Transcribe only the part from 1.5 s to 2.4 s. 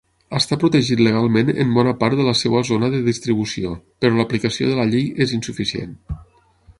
en bona part de la